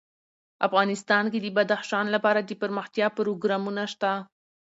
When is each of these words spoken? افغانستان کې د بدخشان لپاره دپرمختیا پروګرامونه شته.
افغانستان 0.67 1.23
کې 1.31 1.39
د 1.41 1.47
بدخشان 1.57 2.05
لپاره 2.15 2.39
دپرمختیا 2.49 3.07
پروګرامونه 3.17 3.81
شته. 3.93 4.11